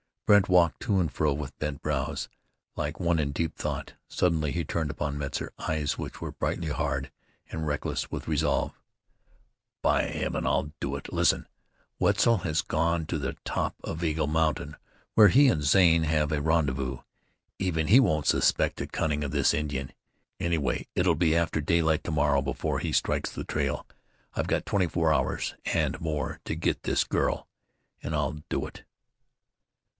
Brandt 0.25 0.47
walked 0.49 0.79
to 0.83 0.97
and 0.99 1.11
fro 1.11 1.33
with 1.33 1.59
bent 1.59 1.81
brows, 1.81 2.29
like 2.77 3.01
one 3.01 3.19
in 3.19 3.33
deep 3.33 3.55
thought. 3.57 3.95
Suddenly 4.07 4.53
he 4.53 4.63
turned 4.63 4.89
upon 4.89 5.17
Metzar 5.17 5.51
eyes 5.59 5.97
which 5.97 6.21
were 6.21 6.31
brightly 6.31 6.69
hard, 6.69 7.11
and 7.51 7.67
reckless 7.67 8.09
with 8.09 8.29
resolve. 8.29 8.71
"By 9.83 10.03
Heaven! 10.03 10.47
I'll 10.47 10.71
do 10.79 10.95
it! 10.95 11.11
Listen. 11.13 11.47
Wetzel 11.99 12.37
has 12.39 12.61
gone 12.63 13.05
to 13.07 13.19
the 13.19 13.35
top 13.43 13.75
of 13.83 14.03
Eagle 14.05 14.25
Mountain, 14.25 14.77
where 15.15 15.27
he 15.27 15.49
and 15.49 15.63
Zane 15.63 16.03
have 16.03 16.31
a 16.31 16.41
rendezvous. 16.41 16.99
Even 17.59 17.87
he 17.87 17.99
won't 17.99 18.25
suspect 18.25 18.77
the 18.77 18.87
cunning 18.87 19.23
of 19.25 19.31
this 19.31 19.53
Indian; 19.53 19.91
anyway 20.39 20.87
it'll 20.95 21.13
be 21.13 21.35
after 21.35 21.59
daylight 21.61 22.03
to 22.05 22.11
morrow 22.11 22.41
before 22.41 22.79
he 22.79 22.93
strikes 22.93 23.29
the 23.29 23.43
trail. 23.43 23.85
I've 24.33 24.47
got 24.47 24.65
twenty 24.65 24.87
four 24.87 25.13
hours, 25.13 25.55
and 25.65 25.99
more, 25.99 26.39
to 26.45 26.55
get 26.55 26.83
this 26.83 27.03
girl, 27.03 27.47
and 28.01 28.15
I'll 28.15 28.41
do 28.49 28.65
it!" 28.65 28.83